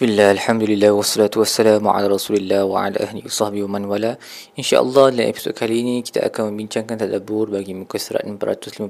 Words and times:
Bismillah, 0.00 0.32
Alhamdulillah, 0.32 0.96
wassalatu 0.96 1.44
wassalamu 1.44 1.92
ala 1.92 2.08
rasulillah 2.08 2.64
wa 2.64 2.88
ala 2.88 3.04
ahli 3.04 3.20
sahbihi 3.20 3.68
wa 3.68 3.76
man 3.76 3.84
wala. 3.84 4.16
InsyaAllah 4.56 5.12
dalam 5.12 5.28
episod 5.28 5.52
kali 5.52 5.84
ini 5.84 6.00
kita 6.00 6.24
akan 6.24 6.48
membincangkan 6.48 7.04
tadabur 7.04 7.52
bagi 7.52 7.76
muka 7.76 8.00
surat 8.00 8.24
455 8.24 8.88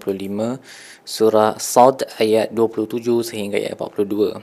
Surah 1.02 1.58
Sad 1.58 2.06
ayat 2.22 2.54
27 2.54 3.26
sehingga 3.26 3.58
ayat 3.58 3.74
42 3.74 4.38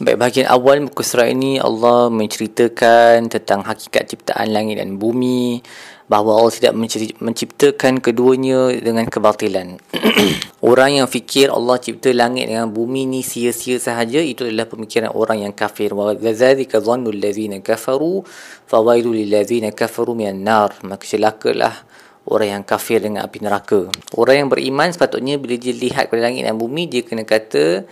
Baik, 0.00 0.16
bahagian 0.16 0.48
awal 0.48 0.88
muka 0.88 1.04
surat 1.04 1.28
ini 1.36 1.60
Allah 1.60 2.08
menceritakan 2.16 3.28
tentang 3.28 3.60
hakikat 3.60 4.08
ciptaan 4.08 4.48
langit 4.48 4.80
dan 4.80 4.96
bumi 4.96 5.60
bahawa 6.08 6.40
Allah 6.40 6.52
tidak 6.56 6.74
menciptakan 7.20 8.00
keduanya 8.00 8.72
dengan 8.80 9.04
kebatilan. 9.04 9.76
orang 10.68 11.04
yang 11.04 11.06
fikir 11.06 11.52
Allah 11.52 11.76
cipta 11.76 12.10
langit 12.16 12.48
dengan 12.48 12.72
bumi 12.72 13.04
ni 13.04 13.20
sia-sia 13.20 13.76
sahaja 13.76 14.18
itu 14.18 14.48
adalah 14.48 14.64
pemikiran 14.64 15.12
orang 15.12 15.44
yang 15.44 15.52
kafir. 15.52 15.92
Wa 15.92 16.16
dzalika 16.16 16.80
dhannu 16.80 17.12
allazina 17.12 17.60
kafaru 17.60 18.24
fawailu 18.64 19.12
lil 19.12 19.28
ladzina 19.28 19.68
kafaru 19.70 20.16
minan 20.16 20.40
nar. 20.42 20.80
Maka 20.82 21.04
celakalah 21.04 21.84
orang 22.24 22.60
yang 22.60 22.64
kafir 22.64 23.04
dengan 23.04 23.28
api 23.28 23.38
neraka. 23.44 23.88
Orang 24.16 24.36
yang 24.36 24.48
beriman 24.48 24.88
sepatutnya 24.88 25.36
bila 25.36 25.60
dia 25.60 25.76
lihat 25.76 26.08
pada 26.08 26.24
langit 26.24 26.48
dan 26.48 26.56
bumi 26.56 26.88
dia 26.88 27.04
kena 27.04 27.28
kata 27.28 27.84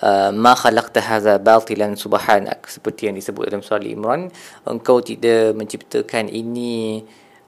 uh, 0.00 0.30
ma 0.32 0.56
khalaqta 0.56 1.00
hadza 1.04 1.36
batilan 1.40 1.96
subhanak 1.96 2.64
seperti 2.68 3.12
yang 3.12 3.16
disebut 3.16 3.52
dalam 3.52 3.60
surah 3.60 3.80
Al-Imran 3.80 4.32
engkau 4.64 5.04
tidak 5.04 5.52
menciptakan 5.52 6.32
ini 6.32 7.04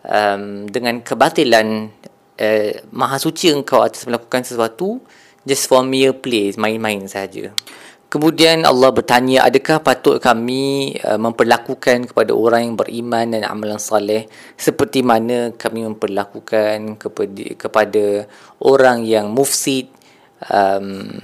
um, 0.07 0.71
dengan 0.71 1.03
kebatilan 1.03 1.91
uh, 2.39 2.73
maha 2.95 3.17
suci 3.19 3.51
engkau 3.51 3.83
atas 3.83 4.07
melakukan 4.07 4.47
sesuatu 4.47 5.03
just 5.43 5.67
for 5.67 5.83
mere 5.83 6.15
play 6.15 6.55
main-main 6.57 7.07
saja 7.11 7.53
Kemudian 8.07 8.63
Allah 8.63 8.95
bertanya, 8.95 9.43
adakah 9.51 9.83
patut 9.83 10.23
kami 10.23 10.95
uh, 11.03 11.19
memperlakukan 11.19 12.07
kepada 12.07 12.31
orang 12.31 12.71
yang 12.71 12.77
beriman 12.79 13.27
dan 13.35 13.43
amalan 13.51 13.83
saleh 13.83 14.31
seperti 14.55 15.03
mana 15.03 15.51
kami 15.51 15.83
memperlakukan 15.83 17.03
kepada 17.03 17.45
kepada 17.59 18.31
orang 18.63 19.03
yang 19.03 19.35
mufsid 19.35 19.91
um, 20.47 21.19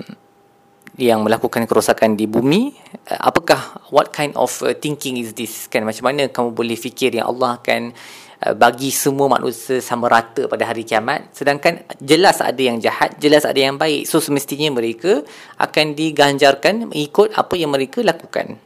yang 0.99 1.23
melakukan 1.23 1.71
kerosakan 1.71 2.19
di 2.19 2.27
bumi? 2.27 2.75
Apakah 3.09 3.87
what 3.95 4.11
kind 4.11 4.35
of 4.35 4.51
uh, 4.67 4.75
thinking 4.75 5.23
is 5.23 5.39
this? 5.39 5.71
Kan 5.71 5.87
macam 5.87 6.11
mana 6.11 6.35
kamu 6.35 6.51
boleh 6.51 6.75
fikir 6.75 7.15
yang 7.15 7.31
Allah 7.31 7.63
akan 7.63 7.95
Uh, 8.32 8.32
bagi 8.59 8.91
semua 8.91 9.31
manusia 9.31 9.79
sama 9.79 10.11
rata 10.11 10.51
pada 10.51 10.67
hari 10.67 10.83
kiamat. 10.83 11.31
Sedangkan 11.31 11.87
jelas 12.03 12.43
ada 12.43 12.59
yang 12.59 12.83
jahat 12.83 13.15
jelas 13.23 13.47
ada 13.47 13.59
yang 13.59 13.79
baik. 13.79 14.11
So 14.11 14.19
semestinya 14.19 14.75
mereka 14.75 15.23
akan 15.63 15.95
diganjarkan 15.95 16.91
mengikut 16.91 17.39
apa 17.39 17.55
yang 17.55 17.71
mereka 17.71 18.03
lakukan. 18.03 18.59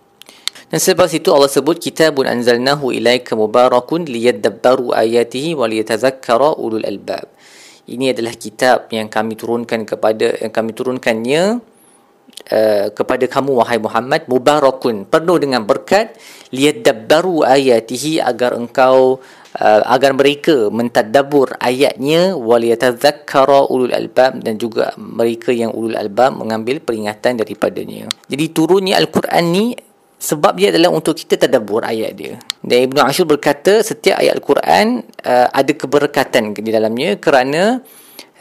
Dan 0.66 0.82
sebab 0.82 1.06
itu 1.14 1.30
Allah 1.30 1.46
sebut 1.46 1.78
kitabun 1.78 2.26
anzalnahu 2.26 2.90
ilaika 2.90 3.38
mubarakun 3.38 4.02
liyadabbaru 4.02 4.96
ayatihi 4.96 5.54
wa 5.54 5.70
liyatazakkara 5.70 6.58
ulul 6.58 6.82
albab. 6.82 7.30
Ini 7.86 8.10
adalah 8.10 8.34
kitab 8.34 8.90
yang 8.90 9.06
kami 9.06 9.38
turunkan 9.38 9.86
kepada 9.86 10.42
yang 10.42 10.50
kami 10.50 10.74
turunkannya 10.74 11.62
uh, 12.50 12.86
kepada 12.90 13.30
kamu 13.30 13.62
wahai 13.62 13.78
Muhammad 13.78 14.26
mubarakun 14.26 15.06
penuh 15.06 15.38
dengan 15.38 15.62
berkat. 15.62 16.18
Liyadabbaru 16.50 17.46
ayatihi 17.46 18.18
agar 18.18 18.58
engkau 18.58 19.22
uh, 19.60 19.82
agar 19.88 20.12
mereka 20.12 20.68
mentadabur 20.68 21.56
ayatnya 21.60 22.36
waliyatadzakkara 22.36 23.72
ulul 23.72 23.92
albab 23.92 24.40
dan 24.44 24.60
juga 24.60 24.92
mereka 24.96 25.50
yang 25.52 25.72
ulul 25.72 25.96
albab 25.96 26.36
mengambil 26.36 26.80
peringatan 26.80 27.40
daripadanya. 27.40 28.08
Jadi 28.28 28.44
turunnya 28.52 29.00
al-Quran 29.00 29.44
ni 29.52 29.66
sebab 30.16 30.56
dia 30.56 30.72
adalah 30.72 30.92
untuk 30.92 31.16
kita 31.16 31.36
tadabbur 31.36 31.84
ayat 31.84 32.12
dia. 32.16 32.34
Dan 32.64 32.88
Ibnu 32.88 33.00
Ashur 33.04 33.28
berkata 33.28 33.84
setiap 33.84 34.20
ayat 34.20 34.40
al-Quran 34.40 35.04
uh, 35.24 35.48
ada 35.52 35.72
keberkatan 35.72 36.56
di 36.56 36.70
dalamnya 36.72 37.20
kerana 37.20 37.80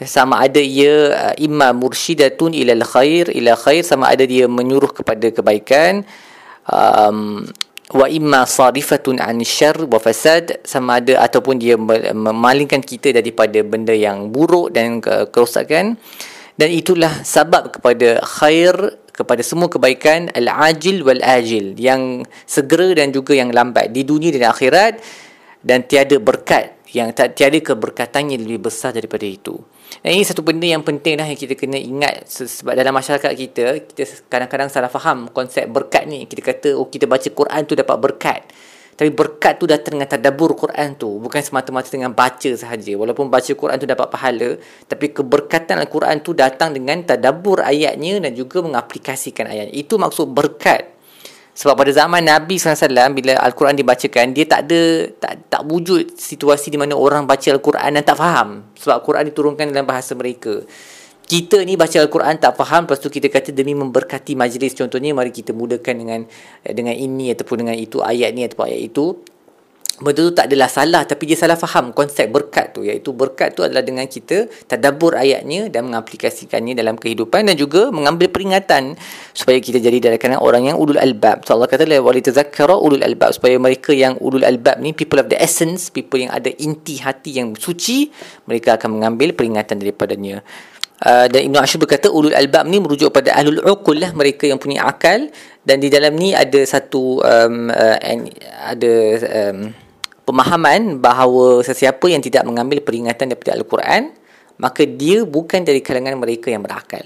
sama 0.04 0.44
ada 0.44 0.60
ia 0.60 1.12
uh, 1.12 1.34
imma 1.40 1.72
mursyidatun 1.72 2.52
ila 2.52 2.76
khair 2.84 3.32
ila 3.32 3.56
khair 3.56 3.80
sama 3.80 4.12
ada 4.12 4.28
dia 4.28 4.44
menyuruh 4.44 4.92
kepada 4.92 5.32
kebaikan 5.32 6.04
um, 6.68 7.48
wa 7.94 8.10
imma 8.10 8.42
sarifatun 8.42 9.22
an 9.22 9.38
syarr 9.46 9.86
wa 9.86 10.02
fasad 10.02 10.58
sama 10.66 10.98
ada 10.98 11.22
ataupun 11.22 11.62
dia 11.62 11.78
memalingkan 12.14 12.82
kita 12.82 13.14
daripada 13.14 13.62
benda 13.62 13.94
yang 13.94 14.34
buruk 14.34 14.74
dan 14.74 14.98
kerosakan 15.04 15.94
dan 16.58 16.68
itulah 16.72 17.22
sebab 17.22 17.78
kepada 17.78 18.18
khair 18.26 18.74
kepada 19.14 19.40
semua 19.46 19.70
kebaikan 19.70 20.34
al-ajil 20.34 21.06
wal-ajil 21.06 21.78
yang 21.78 22.26
segera 22.44 22.90
dan 22.92 23.14
juga 23.14 23.38
yang 23.38 23.54
lambat 23.54 23.94
di 23.94 24.02
dunia 24.02 24.34
dan 24.34 24.50
akhirat 24.50 24.98
dan 25.62 25.86
tiada 25.86 26.18
berkat 26.18 26.74
yang 26.90 27.14
tiada 27.14 27.58
keberkatan 27.60 28.34
yang 28.34 28.42
lebih 28.42 28.70
besar 28.70 28.94
daripada 28.94 29.24
itu. 29.24 29.58
Dan 30.06 30.22
ini 30.22 30.22
satu 30.22 30.46
benda 30.46 30.62
yang 30.62 30.86
penting 30.86 31.18
lah 31.18 31.26
yang 31.26 31.34
kita 31.34 31.58
kena 31.58 31.82
ingat 31.82 32.30
sebab 32.30 32.78
dalam 32.78 32.94
masyarakat 32.94 33.26
kita, 33.26 33.90
kita 33.90 34.06
kadang-kadang 34.30 34.70
salah 34.70 34.86
faham 34.86 35.26
konsep 35.34 35.66
berkat 35.66 36.06
ni. 36.06 36.30
Kita 36.30 36.46
kata, 36.46 36.78
oh 36.78 36.86
kita 36.86 37.10
baca 37.10 37.26
Quran 37.26 37.66
tu 37.66 37.74
dapat 37.74 37.98
berkat. 37.98 38.46
Tapi 38.94 39.10
berkat 39.10 39.58
tu 39.58 39.66
datang 39.66 39.98
dengan 39.98 40.06
tadabur 40.06 40.54
Quran 40.54 40.94
tu. 40.94 41.18
Bukan 41.18 41.42
semata-mata 41.42 41.90
dengan 41.90 42.14
baca 42.14 42.50
sahaja. 42.54 42.94
Walaupun 42.94 43.26
baca 43.26 43.50
Quran 43.50 43.76
tu 43.82 43.84
dapat 43.90 44.06
pahala. 44.06 44.54
Tapi 44.86 45.10
keberkatan 45.10 45.82
Al-Quran 45.82 46.22
tu 46.22 46.38
datang 46.38 46.70
dengan 46.70 47.02
tadabur 47.02 47.66
ayatnya 47.66 48.22
dan 48.22 48.30
juga 48.30 48.62
mengaplikasikan 48.62 49.50
ayat. 49.50 49.74
Itu 49.74 49.98
maksud 49.98 50.30
berkat. 50.30 50.95
Sebab 51.56 51.72
pada 51.72 51.88
zaman 51.88 52.20
Nabi 52.20 52.60
SAW 52.60 53.16
bila 53.16 53.40
Al-Quran 53.40 53.80
dibacakan 53.80 54.36
dia 54.36 54.44
tak 54.44 54.68
ada 54.68 55.08
tak 55.16 55.48
tak 55.48 55.62
wujud 55.64 56.12
situasi 56.12 56.68
di 56.68 56.76
mana 56.76 56.92
orang 56.92 57.24
baca 57.24 57.48
Al-Quran 57.48 57.96
dan 57.96 58.04
tak 58.04 58.20
faham. 58.20 58.68
Sebab 58.76 59.00
Al-Quran 59.00 59.24
diturunkan 59.32 59.72
dalam 59.72 59.88
bahasa 59.88 60.12
mereka. 60.12 60.60
Kita 61.26 61.64
ni 61.64 61.80
baca 61.80 61.96
Al-Quran 61.96 62.36
tak 62.36 62.60
faham 62.60 62.84
lepas 62.84 63.00
tu 63.00 63.08
kita 63.08 63.32
kata 63.32 63.56
demi 63.56 63.72
memberkati 63.72 64.36
majlis. 64.36 64.76
Contohnya 64.76 65.16
mari 65.16 65.32
kita 65.32 65.56
mudahkan 65.56 65.96
dengan 65.96 66.28
dengan 66.60 66.92
ini 66.92 67.32
ataupun 67.32 67.64
dengan 67.64 67.74
itu 67.74 68.04
ayat 68.04 68.36
ni 68.36 68.44
ataupun 68.44 68.68
ayat 68.68 68.80
itu 68.92 69.16
benda 70.02 70.20
tu 70.28 70.32
tak 70.36 70.46
adalah 70.52 70.68
salah 70.68 71.02
tapi 71.08 71.24
dia 71.24 71.38
salah 71.38 71.56
faham 71.56 71.92
konsep 71.96 72.28
berkat 72.28 72.76
tu. 72.76 72.84
Iaitu 72.84 73.16
berkat 73.16 73.56
tu 73.56 73.64
adalah 73.64 73.80
dengan 73.80 74.04
kita 74.04 74.48
tadabbur 74.68 75.16
ayatnya 75.16 75.72
dan 75.72 75.88
mengaplikasikannya 75.88 76.76
dalam 76.76 77.00
kehidupan 77.00 77.48
dan 77.48 77.56
juga 77.56 77.88
mengambil 77.88 78.28
peringatan 78.28 78.96
supaya 79.32 79.56
kita 79.60 79.80
jadi 79.80 79.98
dari 79.98 80.16
kalangan 80.20 80.42
orang 80.44 80.62
yang 80.72 80.76
ulul 80.76 81.00
albab. 81.00 81.44
So 81.48 81.56
Allah 81.56 81.68
kata 81.70 81.88
la 81.88 82.00
wali 82.00 82.20
tazakkara 82.20 82.76
ulul 82.76 83.00
albab 83.00 83.32
supaya 83.32 83.56
mereka 83.56 83.96
yang 83.96 84.20
ulul 84.20 84.44
albab 84.44 84.80
ni 84.84 84.92
people 84.92 85.20
of 85.20 85.32
the 85.32 85.38
essence 85.40 85.88
people 85.88 86.20
yang 86.20 86.32
ada 86.32 86.52
inti 86.60 87.00
hati 87.00 87.40
yang 87.40 87.56
suci 87.56 88.12
mereka 88.44 88.76
akan 88.76 89.00
mengambil 89.00 89.32
peringatan 89.32 89.80
daripadanya. 89.80 90.44
Uh, 90.96 91.28
dan 91.28 91.44
Ibn 91.52 91.60
Ashur 91.60 91.76
berkata 91.76 92.08
ulul 92.08 92.32
albab 92.32 92.64
ni 92.64 92.80
merujuk 92.80 93.12
pada 93.12 93.36
ahlul 93.36 93.60
uqul 93.60 94.00
lah 94.00 94.16
mereka 94.16 94.48
yang 94.48 94.56
punya 94.56 94.88
akal. 94.88 95.28
Dan 95.60 95.82
di 95.82 95.92
dalam 95.92 96.16
ni 96.16 96.32
ada 96.32 96.56
satu 96.64 97.20
um, 97.20 97.68
uh, 97.68 97.96
ada 98.64 98.92
um, 99.52 99.76
pemahaman 100.26 100.98
bahawa 100.98 101.62
sesiapa 101.62 102.02
yang 102.10 102.20
tidak 102.20 102.42
mengambil 102.42 102.82
peringatan 102.82 103.32
daripada 103.32 103.56
Al-Quran 103.56 104.12
maka 104.58 104.82
dia 104.84 105.22
bukan 105.24 105.62
dari 105.62 105.80
kalangan 105.84 106.16
mereka 106.16 106.48
yang 106.52 106.64
berakal. 106.64 107.04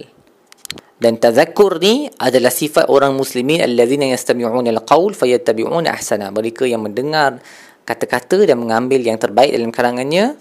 Dan 1.01 1.17
tazakkur 1.17 1.81
ni 1.81 2.13
adalah 2.21 2.53
sifat 2.53 2.93
orang 2.93 3.17
muslimin 3.17 3.65
allazina 3.65 4.05
yastami'una 4.05 4.69
al-qawl 4.69 5.17
fayattabi'una 5.17 5.97
ahsana. 5.97 6.29
Mereka 6.29 6.69
yang 6.69 6.85
mendengar 6.85 7.41
kata-kata 7.89 8.45
dan 8.45 8.61
mengambil 8.61 9.01
yang 9.01 9.17
terbaik 9.17 9.51
dalam 9.57 9.73
kalangannya 9.73 10.37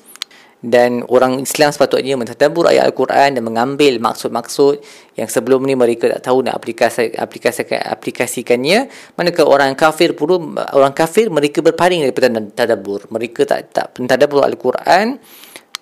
dan 0.59 1.07
orang 1.07 1.39
Islam 1.39 1.71
sepatutnya 1.71 2.19
mentadabur 2.19 2.67
ayat 2.67 2.91
Al-Quran 2.91 3.39
dan 3.39 3.43
mengambil 3.47 3.95
maksud-maksud 4.03 4.83
yang 5.15 5.31
sebelum 5.31 5.63
ni 5.63 5.71
mereka 5.71 6.11
tak 6.19 6.27
tahu 6.27 6.43
nak 6.43 6.59
aplikasi, 6.59 7.15
aplikasikan 7.15 7.79
aplikasikannya. 7.79 8.91
Manakala 9.15 9.47
orang 9.47 9.71
kafir 9.79 10.11
pun 10.19 10.59
orang 10.75 10.91
kafir 10.91 11.31
mereka 11.31 11.63
berpaling 11.63 12.03
daripada 12.03 12.27
tadabbur 12.51 13.07
mereka 13.07 13.47
tak 13.47 13.71
tak 13.71 13.95
mentadabur 14.03 14.43
Al-Quran 14.43 15.15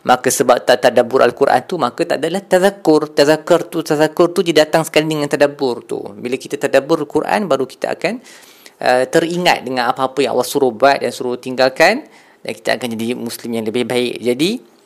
maka 0.06 0.30
sebab 0.30 0.62
tak 0.62 0.86
tadabbur 0.86 1.26
Al-Quran 1.26 1.62
tu 1.66 1.76
maka 1.82 2.06
tak 2.06 2.22
adalah 2.22 2.46
tazakkur. 2.46 3.18
Tazakkur 3.18 3.68
tu 3.74 3.82
tazakkur 3.82 4.30
tu 4.30 4.46
dia 4.46 4.62
datang 4.62 4.86
sekali 4.86 5.10
dengan 5.10 5.26
tadabbur 5.26 5.90
tu. 5.90 6.00
Bila 6.16 6.38
kita 6.38 6.56
tadabbur 6.56 7.02
Al-Quran 7.02 7.50
baru 7.50 7.66
kita 7.66 7.98
akan 7.98 8.22
uh, 8.78 9.04
teringat 9.10 9.66
dengan 9.66 9.90
apa-apa 9.90 10.22
yang 10.22 10.38
Allah 10.38 10.46
suruh 10.46 10.70
buat 10.70 11.02
dan 11.02 11.10
suruh 11.10 11.42
tinggalkan 11.42 12.06
dan 12.46 12.52
kita 12.54 12.70
akan 12.78 12.88
jadi 12.98 13.08
muslim 13.18 13.52
yang 13.58 13.66
lebih 13.66 13.84
baik. 13.88 14.22
Jadi 14.22 14.78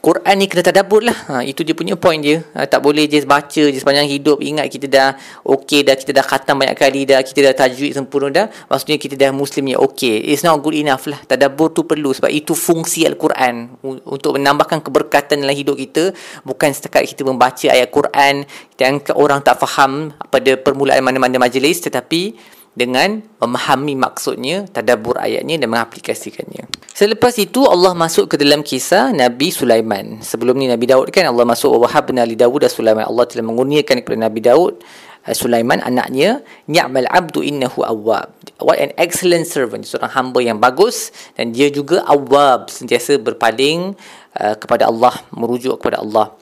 Quran 0.00 0.40
ni 0.40 0.48
kena 0.48 0.64
tadabbur 0.64 1.04
lah. 1.04 1.12
Ha, 1.28 1.44
itu 1.44 1.60
dia 1.60 1.76
punya 1.76 1.92
point 1.92 2.24
dia. 2.24 2.40
Ha, 2.56 2.64
tak 2.64 2.80
boleh 2.80 3.04
je 3.04 3.20
baca 3.28 3.68
je 3.68 3.76
sepanjang 3.76 4.08
hidup. 4.08 4.40
Ingat 4.40 4.72
kita 4.72 4.88
dah 4.88 5.08
okey 5.44 5.84
dah 5.84 5.92
kita 5.92 6.16
dah 6.16 6.24
khatam 6.24 6.56
banyak 6.56 6.72
kali 6.72 7.04
dah 7.04 7.20
kita 7.20 7.44
dah 7.44 7.52
tajwid 7.52 7.92
sempurna 7.92 8.32
dah. 8.32 8.46
Maksudnya 8.72 8.96
kita 8.96 9.12
dah 9.20 9.28
muslim 9.28 9.76
yang 9.76 9.84
okey 9.84 10.32
it's 10.32 10.40
not 10.40 10.56
good 10.64 10.72
enough 10.72 11.04
lah. 11.04 11.20
Tadabbur 11.28 11.76
tu 11.76 11.84
perlu 11.84 12.16
sebab 12.16 12.32
itu 12.32 12.56
fungsi 12.56 13.04
Al-Quran. 13.04 13.76
Untuk 13.84 14.40
menambahkan 14.40 14.80
keberkatan 14.80 15.44
dalam 15.44 15.52
hidup 15.52 15.76
kita 15.76 16.16
bukan 16.48 16.72
setakat 16.72 17.04
kita 17.04 17.20
membaca 17.28 17.68
ayat 17.68 17.92
Quran 17.92 18.48
dan 18.80 19.04
orang 19.12 19.44
tak 19.44 19.60
faham 19.60 20.16
pada 20.32 20.56
permulaan 20.56 21.04
mana-mana 21.04 21.36
majlis 21.36 21.84
tetapi 21.84 22.40
dengan 22.70 23.18
memahami 23.42 23.98
maksudnya, 23.98 24.64
tadabbur 24.70 25.18
ayatnya 25.18 25.58
dan 25.58 25.68
mengaplikasikannya. 25.74 26.70
Selepas 26.94 27.34
itu 27.40 27.66
Allah 27.66 27.96
masuk 27.96 28.34
ke 28.34 28.36
dalam 28.38 28.62
kisah 28.62 29.10
Nabi 29.10 29.50
Sulaiman. 29.50 30.22
Sebelum 30.22 30.54
ni 30.54 30.70
Nabi 30.70 30.86
Daud 30.86 31.10
kan 31.10 31.26
Allah 31.26 31.42
masuk 31.42 31.74
wa 31.76 31.88
wahabna 31.88 32.22
li 32.22 32.38
Daud 32.38 32.62
dan 32.62 32.70
Sulaiman. 32.70 33.08
Allah 33.08 33.24
telah 33.26 33.42
mengurniakan 33.42 34.04
kepada 34.04 34.18
Nabi 34.20 34.40
Daud 34.44 34.84
uh, 35.26 35.34
Sulaiman 35.34 35.82
anaknya 35.82 36.44
ni'mal 36.70 37.08
abdu 37.10 37.42
innahu 37.42 37.82
awwab. 37.82 38.30
What 38.60 38.78
an 38.78 38.92
excellent 39.00 39.48
servant, 39.48 39.88
seorang 39.88 40.12
hamba 40.12 40.38
yang 40.44 40.60
bagus 40.60 41.10
dan 41.34 41.56
dia 41.56 41.72
juga 41.72 42.04
awwab, 42.04 42.68
sentiasa 42.68 43.16
berpaling 43.16 43.96
uh, 44.36 44.54
kepada 44.60 44.92
Allah, 44.92 45.16
merujuk 45.32 45.80
kepada 45.80 46.04
Allah. 46.04 46.36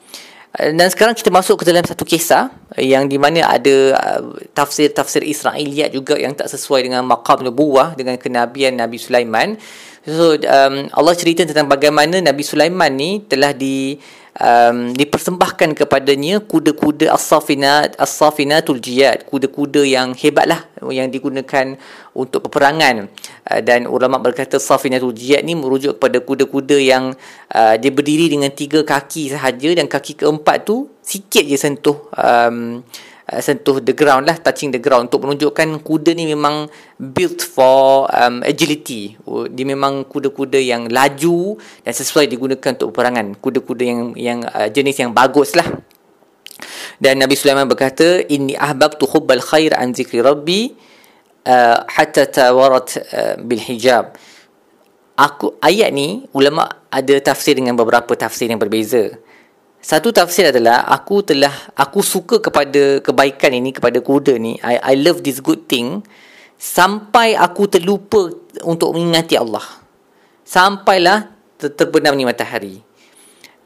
Dan 0.59 0.91
sekarang 0.91 1.15
kita 1.15 1.31
masuk 1.31 1.63
ke 1.63 1.65
dalam 1.71 1.87
satu 1.87 2.03
kisah 2.03 2.51
yang 2.75 3.07
di 3.07 3.15
mana 3.15 3.47
ada 3.47 3.95
uh, 3.95 4.35
tafsir-tafsir 4.51 5.23
Israeliat 5.23 5.95
juga 5.95 6.19
yang 6.19 6.35
tak 6.35 6.51
sesuai 6.51 6.83
dengan 6.83 7.07
maqam 7.07 7.47
nubuwah 7.47 7.95
dengan 7.95 8.19
kenabian 8.19 8.75
Nabi 8.75 8.99
Sulaiman. 8.99 9.55
So 10.09 10.41
um, 10.41 10.89
Allah 10.97 11.13
cerita 11.13 11.45
tentang 11.45 11.69
bagaimana 11.69 12.17
Nabi 12.25 12.41
Sulaiman 12.41 12.89
ni 12.97 13.21
telah 13.29 13.53
di 13.53 14.01
um, 14.41 14.97
dipersembahkan 14.97 15.77
kepadanya 15.77 16.41
kuda-kuda 16.41 17.13
as-safinat 17.13 17.93
as-safinatul 18.01 18.81
jiyad. 18.81 19.29
Kuda-kuda 19.29 19.85
yang 19.85 20.17
hebatlah 20.17 20.65
yang 20.89 21.13
digunakan 21.13 21.77
untuk 22.17 22.49
peperangan. 22.49 23.13
Uh, 23.45 23.61
dan 23.61 23.85
ulama 23.85 24.17
berkata 24.17 24.57
safinatul 24.57 25.13
jiyad 25.13 25.45
ni 25.45 25.53
merujuk 25.53 26.01
kepada 26.01 26.25
kuda-kuda 26.25 26.81
yang 26.81 27.13
uh, 27.53 27.77
dia 27.77 27.93
berdiri 27.93 28.33
dengan 28.33 28.49
tiga 28.49 28.81
kaki 28.89 29.37
sahaja 29.37 29.77
dan 29.77 29.85
kaki 29.93 30.25
keempat 30.25 30.65
tu 30.65 30.89
sikit 31.05 31.45
je 31.45 31.61
sentuh 31.61 32.09
um, 32.17 32.81
uh, 33.29 33.41
sentuh 33.45 33.79
the 33.85 33.93
ground 33.93 34.25
lah 34.25 34.37
touching 34.41 34.73
the 34.73 34.81
ground 34.81 35.13
untuk 35.13 35.29
menunjukkan 35.29 35.85
kuda 35.85 36.17
ni 36.17 36.25
memang 36.33 36.67
built 36.97 37.45
for 37.45 38.09
um, 38.11 38.41
agility. 38.43 39.15
Oh, 39.29 39.45
dia 39.47 39.69
memang 39.69 40.09
kuda-kuda 40.09 40.57
yang 40.59 40.89
laju 40.89 41.61
dan 41.85 41.93
sesuai 41.93 42.27
digunakan 42.27 42.75
untuk 42.75 42.91
peperangan. 42.97 43.37
Kuda-kuda 43.39 43.85
yang 43.85 44.01
yang 44.17 44.39
uh, 44.49 44.69
jenis 44.73 44.97
yang 44.99 45.13
bagus 45.13 45.53
lah. 45.55 45.69
Dan 46.99 47.23
Nabi 47.23 47.39
Sulaiman 47.39 47.71
berkata 47.71 48.19
inni 48.27 48.59
ahbabtu 48.59 49.07
hubbal 49.07 49.39
khair 49.39 49.71
an 49.79 49.95
zikri 49.95 50.19
rabbi 50.19 50.75
uh, 51.47 51.87
hatta 51.87 52.27
tawarat 52.27 52.99
uh, 53.15 53.35
bil 53.39 53.63
hijab. 53.63 54.19
Aku 55.19 55.59
ayat 55.59 55.91
ni 55.91 56.27
ulama 56.31 56.87
ada 56.91 57.15
tafsir 57.19 57.59
dengan 57.59 57.75
beberapa 57.75 58.15
tafsir 58.15 58.47
yang 58.47 58.59
berbeza 58.59 59.19
satu 59.79 60.11
tafsir 60.11 60.51
adalah 60.51 60.85
aku 60.91 61.23
telah 61.23 61.55
aku 61.79 62.03
suka 62.03 62.43
kepada 62.43 62.99
kebaikan 62.99 63.55
ini 63.55 63.71
kepada 63.71 64.03
kuda 64.03 64.35
ni. 64.37 64.59
I 64.59 64.79
I 64.83 64.95
love 64.99 65.23
this 65.23 65.39
good 65.39 65.71
thing 65.71 66.03
sampai 66.59 67.39
aku 67.39 67.71
terlupa 67.71 68.35
untuk 68.67 68.99
mengingati 68.99 69.39
Allah. 69.39 69.63
Sampailah 70.43 71.31
ter- 71.57 71.73
terbenam 71.73 72.19
ni 72.19 72.27
matahari. 72.27 72.83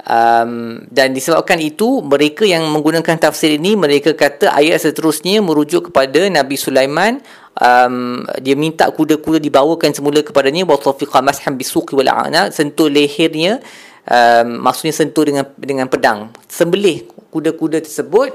Um, 0.03 0.83
dan 0.91 1.15
disebabkan 1.15 1.63
itu 1.63 2.03
mereka 2.03 2.43
yang 2.43 2.67
menggunakan 2.75 3.23
tafsir 3.23 3.55
ini 3.55 3.79
mereka 3.79 4.11
kata 4.19 4.51
ayat 4.51 4.83
seterusnya 4.83 5.39
merujuk 5.39 5.95
kepada 5.95 6.27
Nabi 6.27 6.59
Sulaiman 6.59 7.23
um, 7.55 8.27
dia 8.43 8.59
minta 8.59 8.91
kuda-kuda 8.91 9.39
dibawakan 9.39 9.95
semula 9.95 10.19
kepadanya 10.27 10.67
wa 10.67 10.75
tafiqa 10.75 11.23
mashan 11.23 11.55
bisuqi 11.55 11.95
wal 11.95 12.11
sentuh 12.51 12.91
lehernya 12.91 13.63
um, 14.09 14.47
maksudnya 14.63 14.95
sentuh 14.95 15.25
dengan 15.27 15.45
dengan 15.59 15.87
pedang. 15.87 16.33
Sembelih 16.49 17.07
kuda-kuda 17.31 17.81
tersebut 17.81 18.31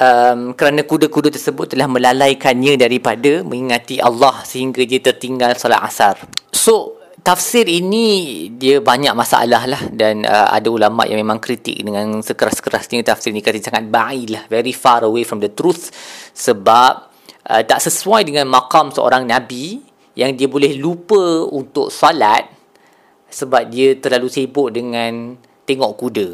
um, 0.00 0.54
kerana 0.56 0.82
kuda-kuda 0.82 1.28
tersebut 1.30 1.74
telah 1.74 1.86
melalaikannya 1.90 2.78
daripada 2.78 3.44
mengingati 3.44 4.00
Allah 4.00 4.42
sehingga 4.46 4.82
dia 4.86 5.00
tertinggal 5.02 5.54
solat 5.58 5.82
asar. 5.84 6.16
So 6.50 7.02
tafsir 7.24 7.64
ini 7.64 8.48
dia 8.52 8.84
banyak 8.84 9.16
masalah 9.16 9.64
lah 9.64 9.82
dan 9.88 10.28
uh, 10.28 10.52
ada 10.52 10.68
ulama 10.68 11.08
yang 11.08 11.24
memang 11.24 11.40
kritik 11.40 11.80
dengan 11.80 12.20
sekeras-kerasnya 12.20 13.04
tafsir 13.04 13.32
ini. 13.32 13.40
Kata 13.40 13.72
sangat 13.72 13.88
baik 13.88 14.26
lah 14.32 14.42
very 14.50 14.74
far 14.74 15.04
away 15.06 15.24
from 15.24 15.40
the 15.40 15.50
truth 15.52 15.90
sebab 16.34 16.92
uh, 17.48 17.62
tak 17.64 17.80
sesuai 17.80 18.26
dengan 18.28 18.48
makam 18.50 18.92
seorang 18.92 19.24
nabi 19.24 19.80
yang 20.14 20.30
dia 20.38 20.46
boleh 20.46 20.78
lupa 20.78 21.42
untuk 21.50 21.90
salat 21.90 22.46
sebab 23.34 23.66
dia 23.66 23.98
terlalu 23.98 24.30
sibuk 24.30 24.70
dengan 24.70 25.34
tengok 25.66 25.92
kuda. 25.98 26.28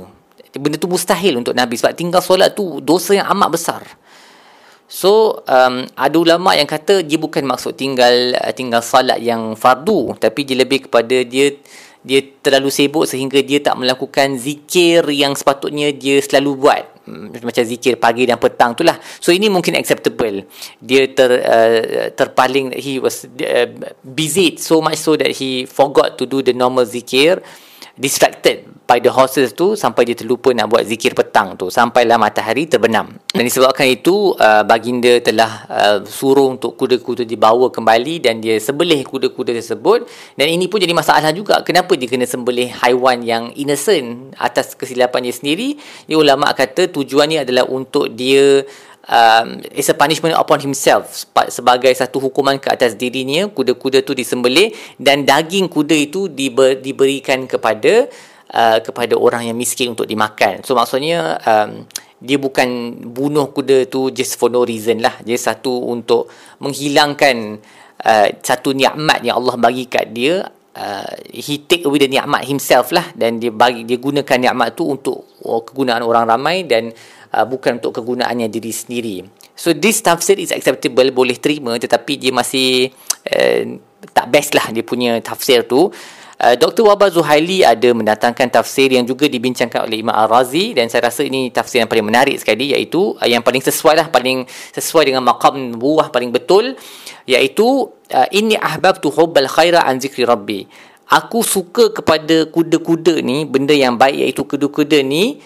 Benda 0.61 0.77
tu 0.77 0.91
mustahil 0.91 1.41
untuk 1.41 1.57
Nabi 1.57 1.81
sebab 1.81 1.97
tinggal 1.97 2.21
solat 2.21 2.53
tu 2.53 2.85
dosa 2.85 3.17
yang 3.17 3.25
amat 3.33 3.49
besar. 3.49 3.83
So 4.91 5.41
um, 5.47 5.87
ada 5.95 6.17
ulama 6.19 6.59
yang 6.59 6.67
kata 6.67 7.07
dia 7.07 7.15
bukan 7.17 7.47
maksud 7.47 7.79
tinggal 7.79 8.35
uh, 8.35 8.51
tinggal 8.51 8.83
salat 8.83 9.23
yang 9.23 9.55
fardu 9.55 10.19
tapi 10.19 10.43
dia 10.43 10.59
lebih 10.59 10.91
kepada 10.91 11.23
dia 11.23 11.55
dia 12.03 12.21
terlalu 12.43 12.75
sibuk 12.75 13.07
sehingga 13.07 13.39
dia 13.39 13.63
tak 13.63 13.79
melakukan 13.79 14.35
zikir 14.35 15.07
yang 15.15 15.39
sepatutnya 15.39 15.95
dia 15.95 16.19
selalu 16.19 16.59
buat 16.59 16.83
macam 17.31 17.63
zikir 17.67 17.99
pagi 17.99 18.25
dan 18.25 18.39
petang 18.39 18.73
tu 18.79 18.87
lah. 18.87 18.97
So 19.19 19.35
ini 19.35 19.51
mungkin 19.51 19.77
acceptable. 19.77 20.47
Dia 20.79 21.11
ter 21.11 21.31
uh, 21.31 22.09
terpaling 22.15 22.75
he 22.79 23.03
was 23.03 23.27
uh, 23.27 23.69
busy 24.03 24.57
so 24.57 24.81
much 24.81 24.99
so 24.99 25.19
that 25.19 25.35
he 25.35 25.67
forgot 25.67 26.17
to 26.17 26.25
do 26.25 26.41
the 26.41 26.55
normal 26.55 26.87
zikir 26.87 27.43
distracted 28.01 28.65
by 28.91 28.99
the 28.99 29.07
horses 29.15 29.55
tu 29.55 29.79
sampai 29.79 30.03
dia 30.03 30.19
terlupa 30.19 30.51
nak 30.51 30.67
buat 30.67 30.83
zikir 30.83 31.15
petang 31.15 31.55
tu. 31.55 31.71
Sampailah 31.71 32.19
matahari 32.19 32.67
terbenam. 32.67 33.15
Dan 33.31 33.47
disebabkan 33.47 33.87
itu 33.87 34.35
uh, 34.35 34.67
baginda 34.67 35.23
telah 35.23 35.63
uh, 35.71 35.99
suruh 36.03 36.51
untuk 36.51 36.75
kuda-kuda 36.75 37.23
dibawa 37.23 37.71
kembali 37.71 38.19
dan 38.19 38.43
dia 38.43 38.59
sembelih 38.59 39.07
kuda-kuda 39.07 39.55
tersebut. 39.55 40.11
Dan 40.35 40.51
ini 40.51 40.67
pun 40.67 40.83
jadi 40.83 40.91
masalah 40.91 41.31
juga. 41.31 41.63
Kenapa 41.63 41.95
dia 41.95 42.11
kena 42.11 42.27
sembelih 42.27 42.75
haiwan 42.83 43.23
yang 43.23 43.55
innocent 43.55 44.35
atas 44.35 44.75
kesilapan 44.75 45.31
dia 45.31 45.35
sendiri? 45.39 45.79
Dia 46.11 46.19
ulama 46.19 46.51
kata 46.51 46.91
tujuannya 46.91 47.47
adalah 47.47 47.71
untuk 47.71 48.11
dia 48.11 48.67
um, 49.07 49.63
it's 49.71 49.89
a 49.89 49.97
punishment 49.97 50.35
upon 50.35 50.59
himself. 50.59 51.31
Sebagai 51.49 51.95
satu 51.95 52.19
hukuman 52.19 52.59
ke 52.59 52.71
atas 52.71 52.99
dirinya 52.99 53.47
kuda-kuda 53.49 54.03
tu 54.03 54.19
disembelih 54.19 54.75
dan 54.99 55.23
daging 55.23 55.71
kuda 55.71 55.95
itu 55.95 56.27
diber, 56.27 56.79
diberikan 56.83 57.47
kepada 57.47 58.11
uh, 58.55 58.79
kepada 58.83 59.15
orang 59.15 59.51
yang 59.51 59.57
miskin 59.57 59.95
untuk 59.95 60.07
dimakan. 60.07 60.63
So 60.67 60.75
maksudnya 60.75 61.39
um, 61.43 61.87
dia 62.21 62.37
bukan 62.37 63.01
bunuh 63.11 63.49
kuda 63.51 63.89
tu 63.89 64.13
just 64.13 64.37
for 64.37 64.53
no 64.53 64.67
reason 64.67 65.01
lah. 65.01 65.17
Dia 65.25 65.41
satu 65.41 65.89
untuk 65.89 66.29
menghilangkan 66.61 67.37
uh, 68.05 68.29
satu 68.45 68.77
nikmat 68.77 69.25
yang 69.25 69.41
Allah 69.41 69.57
bagi 69.57 69.89
kat 69.89 70.13
dia. 70.13 70.45
Uh, 70.71 71.13
he 71.35 71.67
take 71.67 71.83
away 71.83 71.99
the 71.99 72.07
nikmat 72.07 72.47
himself 72.47 72.95
lah 72.95 73.03
dan 73.19 73.43
dia 73.43 73.51
bagi 73.51 73.83
dia 73.83 73.99
gunakan 73.99 74.39
nikmat 74.39 74.79
tu 74.79 74.87
untuk 74.87 75.27
oh, 75.43 75.67
kegunaan 75.67 75.99
orang 76.07 76.31
ramai 76.31 76.63
dan 76.63 76.95
uh, 77.35 77.43
bukan 77.43 77.83
untuk 77.83 77.99
kegunaannya 77.99 78.47
diri 78.47 78.71
sendiri. 78.71 79.17
So 79.59 79.75
this 79.75 79.99
tafsir 79.99 80.39
is 80.39 80.55
acceptable 80.55 81.11
boleh 81.11 81.37
terima 81.43 81.75
tetapi 81.75 82.17
dia 82.17 82.31
masih 82.31 82.87
uh, 83.35 83.63
tak 84.15 84.27
best 84.31 84.55
lah 84.55 84.71
dia 84.71 84.87
punya 84.87 85.19
tafsir 85.19 85.67
tu. 85.67 85.91
Uh, 86.41 86.57
Dr. 86.57 86.89
Wabah 86.89 87.13
Zuhaili 87.13 87.61
ada 87.61 87.93
mendatangkan 87.93 88.49
tafsir 88.49 88.89
yang 88.89 89.05
juga 89.05 89.29
dibincangkan 89.29 89.85
oleh 89.85 90.01
Imam 90.01 90.17
Al-Razi 90.17 90.73
dan 90.73 90.89
saya 90.89 91.13
rasa 91.13 91.21
ini 91.21 91.53
tafsir 91.53 91.85
yang 91.85 91.91
paling 91.93 92.09
menarik 92.09 92.33
sekali 92.41 92.73
iaitu 92.73 93.13
uh, 93.13 93.29
yang 93.29 93.45
paling 93.45 93.61
sesuai 93.61 93.93
lah 94.01 94.07
paling 94.09 94.49
sesuai 94.73 95.13
dengan 95.13 95.21
maqam 95.21 95.77
buah 95.77 96.09
paling 96.09 96.33
betul 96.33 96.81
iaitu 97.29 97.93
uh, 97.93 98.29
inni 98.33 98.57
ahbabtu 98.57 99.13
hubbal 99.13 99.53
khaira 99.53 99.85
an 99.85 100.01
zikri 100.01 100.25
rabbi 100.25 100.65
aku 101.13 101.45
suka 101.45 101.93
kepada 101.93 102.49
kuda-kuda 102.49 103.21
ni 103.21 103.45
benda 103.45 103.77
yang 103.77 104.01
baik 104.01 104.25
iaitu 104.25 104.49
kuda-kuda 104.49 105.05
ni 105.05 105.45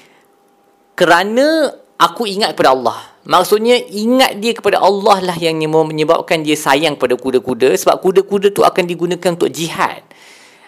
kerana 0.95 1.75
aku 1.99 2.23
ingat 2.23 2.55
kepada 2.55 2.71
Allah 2.71 2.99
Maksudnya 3.25 3.81
ingat 3.89 4.37
dia 4.37 4.53
kepada 4.53 4.85
Allah 4.85 5.33
lah 5.33 5.37
yang 5.41 5.57
menyebabkan 5.57 6.45
dia 6.45 6.61
sayang 6.61 7.01
pada 7.01 7.17
kuda-kuda 7.17 7.73
sebab 7.73 7.97
kuda-kuda 8.05 8.53
tu 8.53 8.61
akan 8.61 8.85
digunakan 8.85 9.33
untuk 9.33 9.49
jihad. 9.49 10.05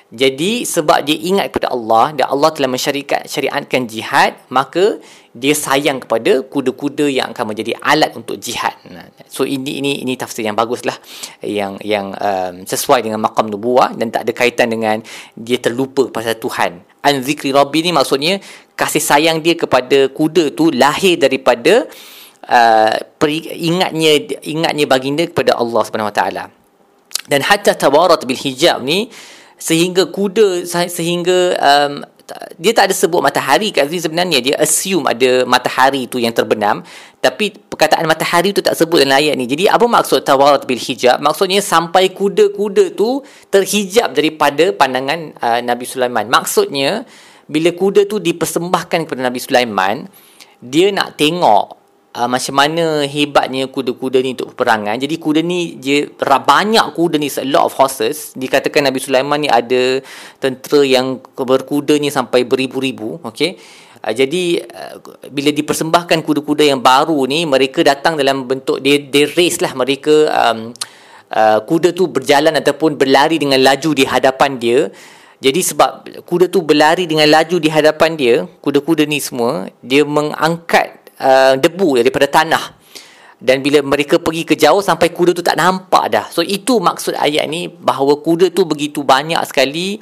Jadi 0.06 0.62
sebab 0.62 1.02
dia 1.02 1.18
ingat 1.18 1.50
kepada 1.50 1.74
Allah 1.74 2.14
dan 2.14 2.30
Allah 2.30 2.54
telah 2.54 2.70
mensyarikat 2.70 3.26
syariatkan 3.26 3.90
jihad, 3.90 4.38
maka 4.54 5.02
dia 5.34 5.50
sayang 5.50 5.98
kepada 5.98 6.46
kuda-kuda 6.46 7.10
yang 7.10 7.34
akan 7.34 7.50
menjadi 7.50 7.74
alat 7.82 8.14
untuk 8.14 8.38
jihad. 8.38 8.78
So 9.26 9.42
ini 9.42 9.82
ini 9.82 10.06
ini 10.06 10.14
tafsir 10.14 10.46
yang 10.46 10.54
baguslah 10.54 10.94
yang 11.42 11.82
yang 11.82 12.14
um, 12.14 12.62
sesuai 12.62 13.02
dengan 13.02 13.18
makam 13.18 13.50
nubuah 13.50 13.98
dan 13.98 14.14
tak 14.14 14.30
ada 14.30 14.32
kaitan 14.32 14.70
dengan 14.70 15.02
dia 15.34 15.58
terlupa 15.58 16.06
pasal 16.06 16.38
Tuhan. 16.38 16.86
An 17.02 17.14
zikri 17.26 17.50
rabbi 17.50 17.82
ni 17.82 17.90
maksudnya 17.90 18.38
kasih 18.78 19.02
sayang 19.02 19.42
dia 19.42 19.58
kepada 19.58 20.06
kuda 20.06 20.54
tu 20.54 20.70
lahir 20.70 21.18
daripada 21.18 21.82
uh, 22.46 22.94
ingatnya 23.58 24.38
ingatnya 24.46 24.86
baginda 24.86 25.26
kepada 25.26 25.58
Allah 25.58 25.82
Subhanahu 25.82 26.14
Wa 26.14 26.16
Taala. 26.16 26.44
Dan 27.26 27.42
hatta 27.42 27.74
tawarat 27.74 28.22
bil 28.22 28.38
hijab 28.38 28.86
ni 28.86 29.10
sehingga 29.56 30.08
kuda 30.12 30.68
sehingga 30.68 31.56
um, 31.56 32.04
dia 32.58 32.72
tak 32.74 32.90
ada 32.90 32.94
sebut 32.94 33.22
matahari. 33.22 33.70
Kat 33.70 33.86
sini 33.86 34.02
sebenarnya 34.02 34.38
dia 34.42 34.54
assume 34.58 35.06
ada 35.06 35.46
matahari 35.46 36.10
tu 36.10 36.18
yang 36.18 36.34
terbenam. 36.34 36.82
Tapi 37.22 37.54
perkataan 37.54 38.06
matahari 38.06 38.50
tu 38.50 38.62
tak 38.62 38.74
sebut 38.74 39.02
dalam 39.02 39.18
ayat 39.18 39.34
ni. 39.38 39.46
Jadi 39.46 39.70
apa 39.70 39.86
maksud 39.86 40.26
tawarat 40.26 40.66
bil 40.66 40.78
hijab? 40.78 41.22
Maksudnya 41.22 41.62
sampai 41.62 42.10
kuda-kuda 42.10 42.94
tu 42.98 43.22
terhijab 43.50 44.12
daripada 44.14 44.74
pandangan 44.74 45.34
uh, 45.38 45.60
Nabi 45.62 45.86
Sulaiman. 45.86 46.26
Maksudnya 46.26 47.06
bila 47.46 47.70
kuda 47.70 48.10
tu 48.10 48.18
dipersembahkan 48.18 49.06
kepada 49.06 49.22
Nabi 49.22 49.38
Sulaiman 49.38 50.10
dia 50.58 50.90
nak 50.90 51.14
tengok 51.14 51.85
uh, 52.16 52.28
macam 52.28 52.54
mana 52.56 53.04
hebatnya 53.04 53.68
kuda-kuda 53.68 54.24
ni 54.24 54.32
untuk 54.32 54.56
peperangan. 54.56 54.96
Jadi 54.96 55.14
kuda 55.20 55.40
ni 55.44 55.76
dia 55.76 56.08
banyak 56.24 56.96
kuda 56.96 57.20
ni 57.20 57.28
a 57.28 57.44
lot 57.44 57.68
of 57.68 57.76
horses. 57.76 58.32
Dikatakan 58.32 58.88
Nabi 58.88 58.98
Sulaiman 58.98 59.44
ni 59.44 59.52
ada 59.52 60.00
tentera 60.40 60.80
yang 60.80 61.20
berkuda 61.36 62.00
ni 62.00 62.08
sampai 62.08 62.48
beribu-ribu, 62.48 63.20
okey. 63.20 63.60
Uh, 64.00 64.14
jadi 64.16 64.64
uh, 64.64 64.96
bila 65.28 65.52
dipersembahkan 65.52 66.24
kuda-kuda 66.24 66.64
yang 66.64 66.80
baru 66.80 67.20
ni 67.28 67.44
mereka 67.44 67.84
datang 67.84 68.16
dalam 68.16 68.48
bentuk 68.48 68.80
dia 68.80 68.96
they 68.96 69.28
race 69.36 69.60
lah 69.60 69.76
mereka 69.76 70.32
um, 70.32 70.72
uh, 71.32 71.60
kuda 71.64 71.92
tu 71.92 72.08
berjalan 72.08 72.56
ataupun 72.56 72.96
berlari 72.96 73.36
dengan 73.36 73.60
laju 73.60 73.90
di 73.92 74.04
hadapan 74.08 74.56
dia. 74.56 74.88
Jadi 75.36 75.60
sebab 75.60 76.08
kuda 76.24 76.48
tu 76.48 76.64
berlari 76.64 77.04
dengan 77.04 77.28
laju 77.28 77.60
di 77.60 77.68
hadapan 77.68 78.16
dia, 78.16 78.48
kuda-kuda 78.64 79.04
ni 79.04 79.20
semua, 79.20 79.68
dia 79.84 80.00
mengangkat 80.00 81.05
uh, 81.20 81.54
debu 81.56 82.00
daripada 82.00 82.26
tanah. 82.28 82.76
Dan 83.36 83.60
bila 83.60 83.84
mereka 83.84 84.16
pergi 84.16 84.48
ke 84.48 84.56
jauh 84.56 84.80
sampai 84.80 85.12
kuda 85.12 85.36
tu 85.36 85.44
tak 85.44 85.60
nampak 85.60 86.08
dah. 86.08 86.26
So 86.32 86.40
itu 86.40 86.80
maksud 86.80 87.20
ayat 87.20 87.44
ni 87.52 87.68
bahawa 87.68 88.24
kuda 88.24 88.48
tu 88.48 88.64
begitu 88.64 89.04
banyak 89.04 89.44
sekali 89.44 90.00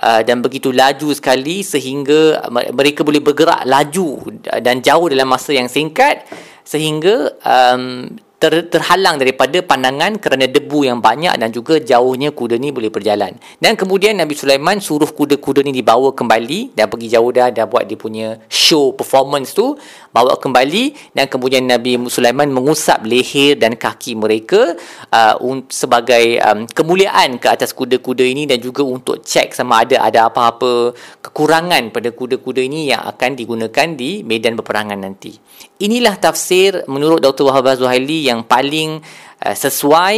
uh, 0.00 0.24
dan 0.24 0.40
begitu 0.40 0.72
laju 0.72 1.12
sekali 1.12 1.60
sehingga 1.60 2.48
mereka 2.72 3.04
boleh 3.04 3.20
bergerak 3.20 3.68
laju 3.68 4.40
dan 4.40 4.80
jauh 4.80 5.06
dalam 5.12 5.28
masa 5.28 5.52
yang 5.52 5.68
singkat 5.68 6.24
sehingga 6.64 7.36
um, 7.44 8.08
ter, 8.42 8.66
terhalang 8.66 9.22
daripada 9.22 9.62
pandangan 9.62 10.18
kerana 10.18 10.50
debu 10.50 10.82
yang 10.82 10.98
banyak 10.98 11.38
dan 11.38 11.54
juga 11.54 11.78
jauhnya 11.78 12.34
kuda 12.34 12.58
ni 12.58 12.74
boleh 12.74 12.90
berjalan. 12.90 13.38
Dan 13.62 13.78
kemudian 13.78 14.18
Nabi 14.18 14.34
Sulaiman 14.34 14.82
suruh 14.82 15.06
kuda-kuda 15.06 15.62
ni 15.62 15.70
dibawa 15.70 16.10
kembali 16.10 16.74
dan 16.74 16.90
pergi 16.90 17.14
jauh 17.14 17.30
dah 17.30 17.54
dah 17.54 17.70
buat 17.70 17.86
dia 17.86 17.94
punya 17.94 18.42
show 18.50 18.90
performance 18.90 19.54
tu 19.54 19.78
bawa 20.10 20.34
kembali 20.34 21.14
dan 21.14 21.30
kemudian 21.30 21.70
Nabi 21.70 21.94
Sulaiman 22.10 22.50
mengusap 22.50 23.06
leher 23.06 23.54
dan 23.54 23.78
kaki 23.78 24.18
mereka 24.18 24.74
uh, 25.14 25.38
sebagai 25.70 26.42
um, 26.42 26.66
kemuliaan 26.66 27.38
ke 27.38 27.46
atas 27.46 27.70
kuda-kuda 27.70 28.26
ini 28.26 28.50
dan 28.50 28.58
juga 28.58 28.82
untuk 28.82 29.22
cek 29.22 29.54
sama 29.54 29.86
ada 29.86 30.02
ada 30.02 30.26
apa-apa 30.26 30.96
kekurangan 31.22 31.94
pada 31.94 32.10
kuda-kuda 32.10 32.64
ini 32.64 32.90
yang 32.90 33.04
akan 33.06 33.38
digunakan 33.38 33.86
di 33.94 34.24
medan 34.24 34.58
peperangan 34.58 34.98
nanti. 34.98 35.36
Inilah 35.82 36.14
tafsir 36.16 36.86
menurut 36.88 37.20
Dr. 37.20 37.42
Wahab 37.42 37.68
Zuhaili 37.76 38.24
yang 38.24 38.31
paling 38.40 39.04
uh, 39.44 39.56
sesuai 39.56 40.16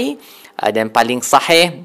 uh, 0.63 0.71
dan 0.71 0.95
paling 0.95 1.19
sahih 1.19 1.83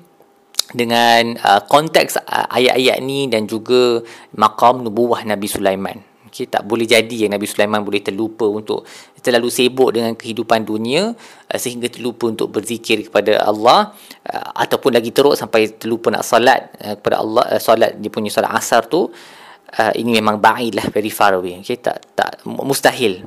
dengan 0.70 1.34
uh, 1.42 1.62
konteks 1.66 2.22
uh, 2.22 2.46
ayat-ayat 2.54 3.02
ni 3.02 3.26
dan 3.26 3.50
juga 3.50 4.06
maqam 4.38 4.86
nubuwah 4.86 5.26
Nabi 5.26 5.50
Sulaiman. 5.50 5.98
Okay, 6.30 6.46
tak 6.46 6.62
boleh 6.62 6.86
jadi 6.86 7.26
yang 7.26 7.34
Nabi 7.34 7.50
Sulaiman 7.50 7.82
boleh 7.82 8.06
terlupa 8.06 8.46
untuk 8.46 8.86
terlalu 9.18 9.50
sibuk 9.50 9.98
dengan 9.98 10.14
kehidupan 10.14 10.62
dunia 10.62 11.10
uh, 11.18 11.58
sehingga 11.58 11.90
terlupa 11.90 12.30
untuk 12.30 12.54
berzikir 12.54 13.10
kepada 13.10 13.42
Allah 13.42 13.98
uh, 14.30 14.50
ataupun 14.62 14.94
lagi 14.94 15.10
teruk 15.10 15.34
sampai 15.34 15.74
terlupa 15.74 16.14
nak 16.14 16.22
salat 16.22 16.70
uh, 16.86 16.94
kepada 17.02 17.18
Allah 17.18 17.44
uh, 17.58 17.62
salat 17.62 17.98
dia 17.98 18.14
punya 18.14 18.30
salat 18.30 18.54
asar 18.54 18.86
tu 18.86 19.10
uh, 19.10 19.94
ini 19.98 20.22
memang 20.22 20.38
ba'id 20.38 20.78
lah 20.78 20.86
very 20.94 21.10
far 21.10 21.34
away 21.34 21.58
okay, 21.60 21.82
tak, 21.82 22.14
tak 22.14 22.46
mustahil 22.46 23.26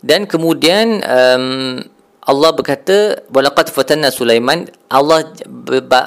dan 0.00 0.24
kemudian 0.24 1.04
um, 1.04 1.76
Allah 2.24 2.56
berkata 2.56 3.20
walaqad 3.28 3.68
fatanna 3.68 4.08
Sulaiman. 4.08 4.64
Allah 4.88 5.28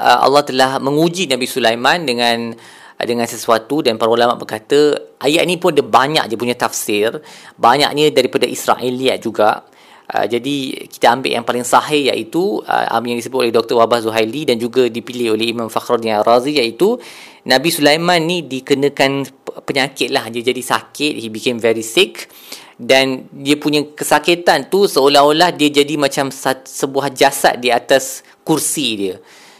Allah 0.01 0.41
telah 0.41 0.81
menguji 0.81 1.29
Nabi 1.29 1.45
Sulaiman 1.45 2.09
dengan 2.09 2.57
dengan 2.97 3.29
sesuatu 3.29 3.85
dan 3.85 4.01
para 4.01 4.09
ulama 4.09 4.33
berkata 4.33 4.97
ayat 5.21 5.45
ni 5.45 5.61
pun 5.61 5.77
ada 5.77 5.85
banyak 5.85 6.25
je 6.25 6.35
punya 6.35 6.57
tafsir. 6.57 7.21
Banyaknya 7.61 8.09
daripada 8.09 8.49
Israeliat 8.49 9.21
juga. 9.21 9.61
Uh, 10.07 10.23
jadi 10.23 10.87
kita 10.87 11.19
ambil 11.19 11.35
yang 11.35 11.43
paling 11.43 11.67
sahih 11.67 12.07
iaitu 12.07 12.63
uh, 12.63 12.95
yang 13.03 13.19
disebut 13.19 13.43
oleh 13.43 13.51
Dr. 13.51 13.75
Wabah 13.75 13.99
Zuhaili 13.99 14.47
dan 14.47 14.55
juga 14.55 14.87
dipilih 14.87 15.35
oleh 15.35 15.51
Imam 15.51 15.67
Fakhruddin 15.67 16.15
Ar-Razi 16.15 16.55
iaitu 16.55 16.95
Nabi 17.43 17.67
Sulaiman 17.75 18.23
ni 18.23 18.39
dikenakan 18.47 19.27
penyakit 19.67 20.07
lah. 20.07 20.31
Dia 20.31 20.47
jadi 20.47 20.63
sakit 20.63 21.19
he 21.19 21.27
became 21.27 21.59
very 21.59 21.83
sick 21.83 22.31
dan 22.77 23.25
dia 23.33 23.57
punya 23.57 23.81
kesakitan 23.81 24.69
tu 24.69 24.85
seolah-olah 24.85 25.49
dia 25.49 25.73
jadi 25.73 25.97
macam 25.97 26.29
sebuah 26.29 27.09
jasad 27.09 27.57
di 27.57 27.73
atas 27.73 28.21
kursi 28.45 28.87
dia. 28.93 29.17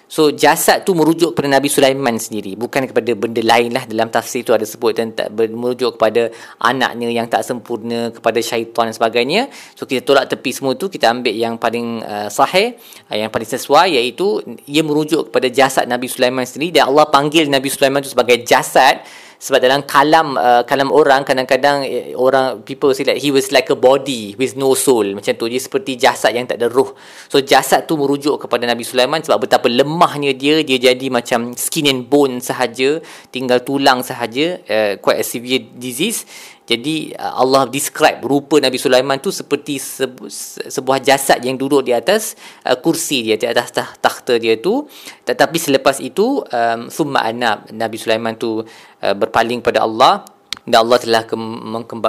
So 0.08 0.32
jasad 0.32 0.88
tu 0.88 0.96
merujuk 0.96 1.36
kepada 1.36 1.60
Nabi 1.60 1.68
Sulaiman 1.68 2.16
sendiri 2.16 2.56
bukan 2.56 2.88
kepada 2.88 3.12
benda 3.12 3.44
lain 3.44 3.76
lah 3.76 3.84
dalam 3.84 4.08
tafsir 4.08 4.40
tu 4.40 4.56
ada 4.56 4.64
sebut 4.64 4.96
dan 4.96 5.12
tak 5.12 5.36
merujuk 5.36 6.00
kepada 6.00 6.32
anaknya 6.64 7.12
yang 7.12 7.28
tak 7.28 7.44
sempurna 7.44 8.16
kepada 8.16 8.40
syaitan 8.40 8.88
dan 8.88 8.96
sebagainya. 8.96 9.52
So 9.76 9.84
kita 9.84 10.08
tolak 10.08 10.32
tepi 10.32 10.56
semua 10.56 10.80
tu 10.80 10.88
kita 10.88 11.12
ambil 11.12 11.36
yang 11.36 11.60
paling 11.60 12.08
uh, 12.08 12.32
sahih 12.32 12.80
uh, 13.12 13.20
yang 13.20 13.28
paling 13.28 13.52
sesuai 13.52 14.00
iaitu 14.00 14.48
ia 14.72 14.80
merujuk 14.80 15.28
kepada 15.28 15.52
jasad 15.52 15.84
Nabi 15.92 16.08
Sulaiman 16.08 16.48
sendiri 16.48 16.80
dan 16.80 16.88
Allah 16.88 17.12
panggil 17.12 17.52
Nabi 17.52 17.68
Sulaiman 17.68 18.00
tu 18.00 18.08
sebagai 18.08 18.48
jasad 18.48 19.04
sebab 19.38 19.62
dalam 19.62 19.86
kalam 19.86 20.34
uh, 20.34 20.66
kalam 20.66 20.90
orang 20.90 21.22
kadang-kadang 21.22 21.86
uh, 21.86 22.18
orang 22.18 22.66
people 22.66 22.90
say 22.94 23.06
like 23.06 23.22
he 23.22 23.30
was 23.30 23.54
like 23.54 23.70
a 23.70 23.78
body 23.78 24.34
with 24.36 24.58
no 24.58 24.74
soul. 24.74 25.06
Macam 25.14 25.34
tu 25.38 25.46
dia 25.46 25.62
seperti 25.62 25.94
jasad 25.98 26.34
yang 26.34 26.50
tak 26.50 26.58
ada 26.58 26.68
roh 26.70 26.98
so 27.30 27.38
jasad 27.42 27.86
tu 27.86 27.96
merujuk 27.96 28.50
kepada 28.50 28.66
Nabi 28.66 28.82
Sulaiman 28.82 29.22
sebab 29.22 29.46
betapa 29.46 29.70
lemahnya 29.70 30.34
dia. 30.34 30.66
Dia 30.66 30.92
jadi 30.92 31.08
macam 31.14 31.54
skin 31.54 31.88
and 31.88 32.10
bone 32.10 32.42
sahaja 32.42 33.00
tinggal 33.30 33.62
tulang 33.62 34.02
sahaja 34.02 34.58
uh, 34.66 34.94
quite 34.98 35.22
a 35.22 35.26
severe 35.26 35.62
disease 35.78 36.26
jadi 36.68 37.16
uh, 37.16 37.40
Allah 37.40 37.64
describe 37.72 38.20
rupa 38.28 38.60
Nabi 38.60 38.76
Sulaiman 38.76 39.24
tu 39.24 39.32
seperti 39.32 39.80
sebu- 39.80 40.28
sebuah 40.68 41.00
jasad 41.00 41.40
yang 41.40 41.56
duduk 41.56 41.88
di 41.88 41.96
atas 41.96 42.36
uh, 42.68 42.76
kursi 42.76 43.24
dia 43.24 43.40
di 43.40 43.48
atas 43.48 43.72
takhta 43.72 44.36
dia 44.36 44.60
tu. 44.60 44.84
Tetapi 45.24 45.56
selepas 45.56 46.04
itu 46.04 46.44
um, 46.44 46.92
summa 46.92 47.24
anab 47.24 47.72
Nabi 47.72 47.96
Sulaiman 47.96 48.36
tu 48.36 48.68
uh, 48.68 49.16
berpaling 49.16 49.64
pada 49.64 49.88
Allah 49.88 50.28
dan 50.68 50.84
Allah 50.84 51.00
telah 51.00 51.24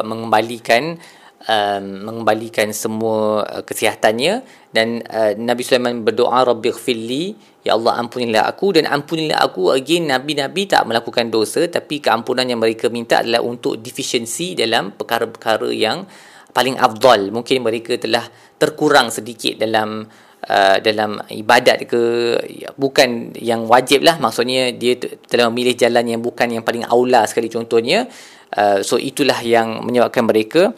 mengembalikan 0.03 0.99
um, 1.47 1.85
mengembalikan 2.11 2.75
semua 2.75 3.47
uh, 3.47 3.63
kesihatannya 3.63 4.43
dan 4.75 5.07
uh, 5.07 5.39
Nabi 5.39 5.63
Sulaiman 5.63 6.03
berdoa 6.03 6.43
rabbighfirli 6.43 7.39
Ya 7.69 7.77
Allah 7.77 8.01
ampunilah 8.01 8.49
aku 8.49 8.81
dan 8.81 8.89
ampunilah 8.89 9.45
aku 9.45 9.77
again 9.77 10.09
Nabi-Nabi 10.09 10.73
tak 10.73 10.89
melakukan 10.89 11.29
dosa 11.29 11.69
tapi 11.69 12.01
keampunan 12.01 12.49
yang 12.49 12.57
mereka 12.57 12.89
minta 12.89 13.21
adalah 13.21 13.45
untuk 13.45 13.77
defisiensi 13.77 14.57
dalam 14.57 14.97
perkara-perkara 14.97 15.69
yang 15.77 16.09
paling 16.49 16.81
afdal. 16.81 17.29
Mungkin 17.29 17.61
mereka 17.61 18.01
telah 18.01 18.25
terkurang 18.57 19.13
sedikit 19.13 19.61
dalam 19.61 20.01
uh, 20.49 20.77
dalam 20.81 21.21
ibadat 21.29 21.85
ke 21.85 22.03
ya, 22.49 22.73
bukan 22.73 23.37
yang 23.37 23.69
wajib 23.69 24.01
lah 24.01 24.17
maksudnya 24.17 24.73
dia 24.73 24.97
telah 25.29 25.53
memilih 25.53 25.77
jalan 25.77 26.09
yang 26.09 26.25
bukan 26.25 26.49
yang 26.49 26.65
paling 26.65 26.89
aula 26.89 27.29
sekali 27.29 27.53
contohnya. 27.53 28.09
Uh, 28.49 28.81
so 28.81 28.97
itulah 28.97 29.45
yang 29.45 29.85
menyebabkan 29.85 30.25
mereka 30.25 30.73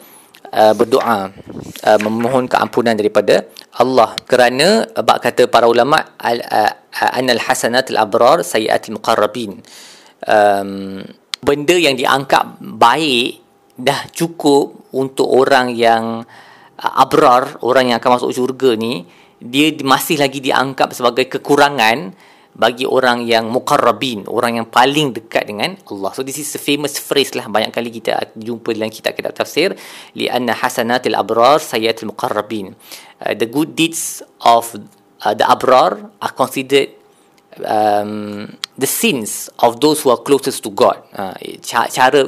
uh, 0.51 0.73
berdoa 0.75 1.31
uh, 1.87 1.99
memohon 2.03 2.45
keampunan 2.47 2.95
daripada 2.95 3.47
Allah. 3.79 4.13
Kerana 4.27 4.85
bab 5.01 5.23
kata 5.23 5.47
para 5.47 5.65
ulama 5.67 6.15
al 6.19 6.43
uh, 6.43 6.73
anal 7.15 7.41
hasanat 7.41 7.89
al 7.95 8.07
abrar 8.07 8.43
sayiat 8.43 8.91
al 8.91 8.99
muqarrabin. 8.99 9.59
Um, 10.21 11.01
benda 11.41 11.73
yang 11.73 11.97
dianggap 11.97 12.61
baik 12.61 13.41
dah 13.73 14.05
cukup 14.13 14.93
untuk 14.93 15.25
orang 15.25 15.73
yang 15.73 16.21
uh, 16.77 16.93
abrar 17.01 17.57
orang 17.65 17.91
yang 17.91 17.97
akan 17.97 18.21
masuk 18.21 18.31
syurga 18.35 18.77
ni 18.77 19.07
dia 19.41 19.73
masih 19.81 20.21
lagi 20.21 20.37
dianggap 20.37 20.93
sebagai 20.93 21.25
kekurangan 21.25 22.13
bagi 22.51 22.83
orang 22.83 23.23
yang 23.23 23.47
muqarrabin, 23.47 24.27
orang 24.27 24.59
yang 24.59 24.67
paling 24.67 25.15
dekat 25.15 25.47
dengan 25.47 25.79
Allah. 25.87 26.11
So 26.11 26.21
this 26.21 26.35
is 26.35 26.51
a 26.55 26.61
famous 26.61 26.99
phrase 26.99 27.31
lah 27.31 27.47
banyak 27.47 27.71
kali 27.71 27.89
kita 27.89 28.35
jumpa 28.35 28.75
dalam 28.75 28.91
kitab-kitab 28.91 29.31
tafsir 29.31 29.71
li 30.19 30.27
anna 30.27 30.51
hasanatil 30.51 31.15
abrar 31.15 31.63
sayyatul 31.63 32.11
muqarrabin. 32.11 32.75
Uh, 33.23 33.33
the 33.37 33.47
good 33.47 33.75
deeds 33.75 34.19
of 34.43 34.75
uh, 35.23 35.33
the 35.33 35.47
abrar 35.47 36.11
are 36.19 36.33
considered 36.35 36.91
um, 37.63 38.47
the 38.77 38.87
sins 38.87 39.49
of 39.59 39.79
those 39.79 40.03
who 40.03 40.09
are 40.11 40.19
closest 40.19 40.63
to 40.63 40.71
God. 40.71 40.99
Uh, 41.15 41.35
cara 41.63 41.87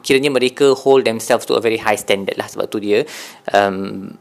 kiranya 0.00 0.30
mereka 0.32 0.76
hold 0.76 1.04
themselves 1.04 1.44
to 1.48 1.54
a 1.54 1.62
very 1.64 1.76
high 1.76 1.96
standard 1.96 2.36
lah 2.36 2.48
sebab 2.48 2.68
tu 2.68 2.80
dia 2.80 3.04
um, 3.56 4.12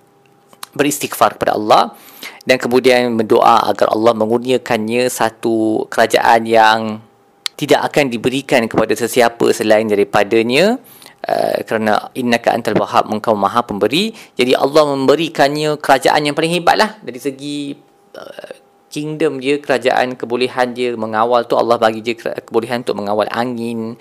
beristighfar 0.75 1.39
kepada 1.39 1.55
Allah 1.55 1.95
dan 2.43 2.61
kemudian 2.61 3.15
berdoa 3.17 3.65
agar 3.71 3.89
Allah 3.95 4.13
mengurniakannya 4.13 5.09
satu 5.09 5.87
kerajaan 5.89 6.45
yang 6.45 6.79
tidak 7.55 7.87
akan 7.91 8.11
diberikan 8.11 8.67
kepada 8.67 8.91
sesiapa 8.93 9.49
selain 9.55 9.87
daripadanya 9.87 10.75
uh, 11.23 11.57
kerana 11.63 12.11
innaka 12.13 12.51
antal 12.51 12.75
wahhab 12.77 13.07
engkau 13.09 13.33
maha 13.33 13.63
pemberi. 13.63 14.11
Jadi 14.35 14.51
Allah 14.53 14.83
memberikannya 14.91 15.79
kerajaan 15.79 16.27
yang 16.27 16.35
paling 16.35 16.51
hebat 16.51 16.75
lah 16.75 16.91
dari 16.99 17.17
segi 17.17 17.73
uh, 18.19 18.53
kingdom 18.91 19.39
dia 19.43 19.59
kerajaan 19.59 20.15
kebolehan 20.15 20.71
dia 20.75 20.95
mengawal 20.95 21.43
tu 21.47 21.59
Allah 21.59 21.75
bagi 21.75 21.99
dia 21.99 22.15
kebolehan 22.19 22.83
untuk 22.83 22.99
mengawal 22.99 23.27
angin 23.31 23.99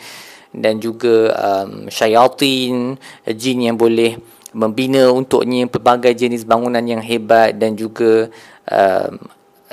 dan 0.54 0.78
juga 0.78 1.35
um, 1.35 1.90
syaitan 1.90 2.95
jin 3.26 3.59
yang 3.59 3.75
boleh 3.75 4.14
membina 4.54 5.11
untuknya 5.11 5.66
pelbagai 5.66 6.14
jenis 6.14 6.46
bangunan 6.46 6.82
yang 6.87 7.02
hebat 7.02 7.58
dan 7.58 7.75
juga 7.75 8.30
um, 8.70 9.18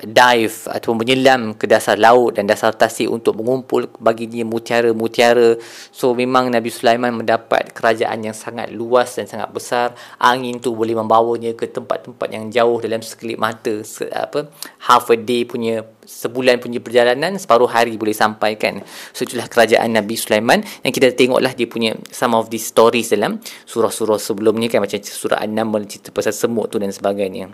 dive 0.01 0.65
atau 0.65 0.97
menyelam 0.97 1.53
ke 1.53 1.69
dasar 1.69 2.00
laut 2.01 2.33
dan 2.33 2.50
dasar 2.50 2.73
tasik 2.73 3.05
untuk 3.05 3.38
mengumpul 3.38 3.85
bagi 4.01 4.25
dia 4.25 4.41
mutiara-mutiara. 4.41 5.61
So 5.93 6.17
memang 6.17 6.50
Nabi 6.50 6.73
Sulaiman 6.73 7.13
mendapat 7.13 7.69
kerajaan 7.75 8.25
yang 8.25 8.33
sangat 8.33 8.73
luas 8.73 9.13
dan 9.13 9.29
sangat 9.29 9.53
besar. 9.53 9.93
Angin 10.17 10.57
tu 10.57 10.73
boleh 10.73 10.97
membawanya 10.97 11.53
ke 11.53 11.69
tempat-tempat 11.69 12.27
yang 12.33 12.50
jauh 12.50 12.81
dalam 12.81 13.05
sekelip 13.05 13.38
mata. 13.38 13.85
Se, 13.85 14.09
apa 14.09 14.50
half 14.89 15.13
a 15.13 15.17
day 15.17 15.45
punya 15.45 15.85
sebulan 16.12 16.60
punya 16.60 16.84
perjalanan 16.84 17.39
separuh 17.39 17.72
hari 17.72 17.96
boleh 17.96 18.12
sampai 18.12 18.60
kan. 18.60 18.84
So 19.15 19.24
itulah 19.24 19.48
kerajaan 19.48 19.96
Nabi 19.96 20.20
Sulaiman. 20.20 20.60
Yang 20.84 20.94
kita 21.00 21.08
tengoklah 21.15 21.56
dia 21.56 21.72
punya 21.72 21.96
some 22.12 22.36
of 22.36 22.51
these 22.51 22.68
stories 22.68 23.10
dalam 23.15 23.39
surah-surah 23.63 24.20
sebelumnya 24.20 24.68
kan 24.68 24.84
macam 24.84 25.00
surah 25.00 25.39
An-Naml 25.39 25.88
cerita 25.88 26.12
pasal 26.12 26.36
semut 26.36 26.68
tu 26.68 26.77
dan 26.77 26.91
sebagainya. 26.91 27.50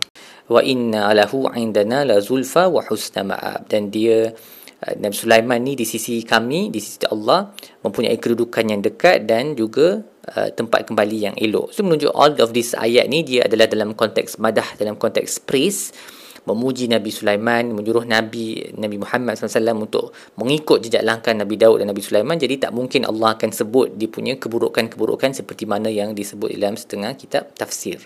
Wa 0.50 0.66
inna 0.66 1.14
lahu 1.14 1.46
indana 1.54 2.02
la 2.02 2.18
zulfa 2.18 2.66
wa 2.66 2.82
husna 2.90 3.22
ma'ab. 3.22 3.70
Dan 3.70 3.94
dia 3.94 4.34
uh, 4.84 4.94
Nabi 4.98 5.16
Sulaiman 5.16 5.62
ni 5.62 5.78
di 5.78 5.86
sisi 5.86 6.26
kami 6.26 6.74
di 6.74 6.82
sisi 6.82 7.06
Allah 7.08 7.54
mempunyai 7.86 8.18
kedudukan 8.18 8.66
yang 8.68 8.82
dekat 8.82 9.30
dan 9.30 9.54
juga 9.54 10.02
uh, 10.34 10.50
tempat 10.52 10.90
kembali 10.90 11.18
yang 11.30 11.36
elok. 11.38 11.72
So 11.72 11.86
menunjuk 11.86 12.12
all 12.12 12.34
of 12.42 12.52
this 12.52 12.74
ayat 12.74 13.08
ni 13.08 13.22
dia 13.22 13.46
adalah 13.46 13.70
dalam 13.70 13.94
konteks 13.94 14.42
madah 14.42 14.76
dalam 14.76 14.98
konteks 14.98 15.46
praise 15.46 15.94
memuji 16.48 16.88
Nabi 16.88 17.12
Sulaiman 17.12 17.76
menyuruh 17.76 18.08
Nabi 18.08 18.72
Nabi 18.80 18.96
Muhammad 18.96 19.36
SAW 19.36 19.84
untuk 19.84 20.16
mengikut 20.40 20.80
jejak 20.80 21.04
langkah 21.04 21.36
Nabi 21.36 21.60
Daud 21.60 21.84
dan 21.84 21.92
Nabi 21.92 22.00
Sulaiman. 22.00 22.40
Jadi 22.40 22.64
tak 22.64 22.72
mungkin 22.72 23.04
Allah 23.04 23.36
akan 23.36 23.52
sebut 23.52 24.00
dia 24.00 24.08
punya 24.08 24.40
keburukan-keburukan 24.40 25.36
seperti 25.36 25.68
mana 25.68 25.92
yang 25.92 26.16
disebut 26.16 26.56
dalam 26.56 26.80
setengah 26.80 27.12
kitab 27.20 27.52
tafsir. 27.60 28.00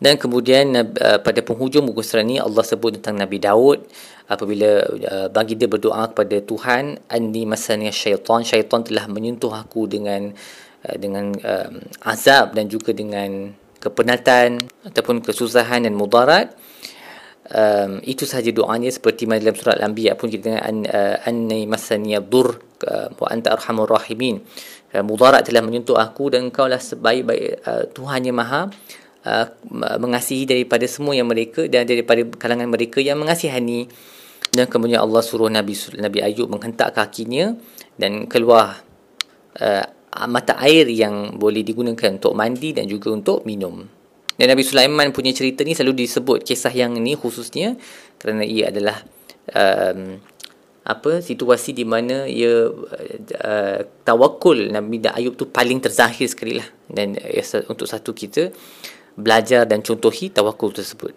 Dan 0.00 0.18
kemudian 0.18 0.74
uh, 0.74 1.18
pada 1.22 1.40
penghujung 1.44 1.86
buku 1.86 2.02
surat 2.02 2.26
ini 2.26 2.42
Allah 2.42 2.64
sebut 2.66 2.98
tentang 2.98 3.20
Nabi 3.20 3.38
Daud. 3.38 3.86
Apabila 4.24 4.82
uh, 4.88 5.28
bagi 5.28 5.54
dia 5.54 5.68
berdoa 5.68 6.10
kepada 6.10 6.40
Tuhan 6.40 6.98
anni 7.12 7.44
masani 7.44 7.92
syaitan. 7.92 8.42
Syaitan 8.42 8.82
telah 8.82 9.06
menyentuh 9.06 9.52
aku 9.54 9.86
dengan 9.86 10.32
uh, 10.88 10.96
dengan 10.98 11.30
uh, 11.44 11.70
azab 12.08 12.58
dan 12.58 12.66
juga 12.66 12.90
dengan 12.90 13.54
kepenatan 13.78 14.64
ataupun 14.88 15.20
kesusahan 15.20 15.84
dan 15.84 15.92
mudarat 15.92 16.56
um, 17.52 18.00
itu 18.04 18.24
sahaja 18.24 18.48
doanya 18.54 18.88
seperti 18.88 19.28
mana 19.28 19.44
dalam 19.44 19.56
surat 19.56 19.76
Al-Anbiya 19.80 20.16
pun 20.16 20.32
kita 20.32 20.42
dengar 20.48 20.62
an, 20.64 20.76
uh, 20.88 21.16
anni 21.28 21.68
masani 21.68 22.16
dur 22.24 22.56
uh, 22.88 23.08
wa 23.12 23.28
anta 23.28 23.52
arhamur 23.52 23.90
rahimin 23.90 24.40
uh, 24.96 25.04
mudarat 25.04 25.44
telah 25.44 25.60
menyentuh 25.60 25.98
aku 25.98 26.32
dan 26.32 26.48
engkau 26.48 26.64
lah 26.70 26.80
sebaik-baik 26.80 27.64
uh, 27.66 27.84
Tuhan 27.92 28.24
yang 28.24 28.38
maha 28.40 28.72
uh, 29.28 29.46
mengasihi 30.00 30.48
daripada 30.48 30.88
semua 30.88 31.12
yang 31.12 31.28
mereka 31.28 31.68
dan 31.68 31.84
daripada 31.84 32.24
kalangan 32.40 32.70
mereka 32.70 33.04
yang 33.04 33.20
mengasihani 33.20 33.90
dan 34.54 34.70
kemudian 34.70 35.02
Allah 35.02 35.20
suruh 35.20 35.50
Nabi 35.50 35.74
Nabi 35.98 36.22
Ayub 36.22 36.46
menghentak 36.46 36.94
kakinya 36.94 37.58
dan 37.98 38.30
keluar 38.30 38.78
uh, 39.58 39.86
mata 40.30 40.54
air 40.62 40.86
yang 40.86 41.34
boleh 41.42 41.66
digunakan 41.66 42.14
untuk 42.14 42.38
mandi 42.38 42.70
dan 42.70 42.86
juga 42.86 43.10
untuk 43.10 43.42
minum. 43.42 43.82
Dan 44.34 44.50
Nabi 44.50 44.62
Sulaiman 44.66 45.14
punya 45.14 45.30
cerita 45.30 45.62
ni 45.62 45.78
selalu 45.78 46.06
disebut 46.06 46.38
kisah 46.42 46.74
yang 46.74 46.94
ni 46.98 47.14
khususnya 47.14 47.78
kerana 48.18 48.42
ia 48.42 48.70
adalah 48.74 48.98
um, 49.54 50.18
apa 50.84 51.24
situasi 51.24 51.72
di 51.72 51.88
mana 51.88 52.28
ia 52.28 52.68
uh, 52.68 53.78
tawakul 54.04 54.68
Nabi 54.68 55.00
Ayub 55.06 55.38
tu 55.38 55.48
paling 55.48 55.80
terzahir 55.80 56.28
sekali 56.28 56.60
lah 56.60 56.68
dan 56.90 57.16
uh, 57.16 57.64
untuk 57.70 57.88
satu 57.88 58.12
kita 58.12 58.52
belajar 59.14 59.64
dan 59.64 59.80
contohi 59.80 60.34
tawakul 60.34 60.74
tersebut. 60.74 61.14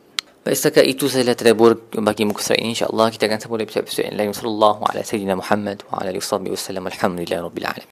Baik, 0.48 0.56
setakat 0.63 0.88
itu 0.88 1.12
saya 1.12 1.36
terdabur 1.36 1.76
bagi 2.00 2.24
muka 2.24 2.39
surat 2.39 2.63
ini. 2.63 2.72
InsyaAllah 2.72 3.12
kita 3.12 3.28
akan 3.28 3.36
sambung 3.44 3.60
episod-episod 3.60 4.08
yang 4.08 4.15
lain. 4.15 4.32
Sallallahu 4.32 4.80
ala 4.88 5.04
sayyidina 5.04 5.36
Muhammad 5.36 5.84
wa 5.92 6.00
ala 6.00 6.15
alihi 6.15 6.24
wa 6.24 6.56
sallam. 6.56 6.88
Alhamdulillah 6.88 7.44
Rabbil 7.44 7.68
Alamin. 7.68 7.84